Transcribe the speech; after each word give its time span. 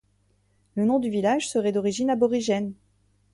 Le 0.73 0.83
nom 0.83 0.97
du 0.97 1.11
village 1.11 1.47
serait 1.47 1.71
d'origine 1.71 2.09
aborigène. 2.09 2.73